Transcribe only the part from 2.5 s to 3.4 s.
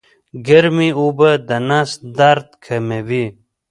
کموي